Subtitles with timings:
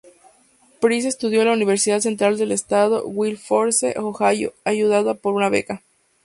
[0.79, 5.83] Price estudió en la Universidad Central del Estado, Wilberforce, Ohio, ayudada por una beca.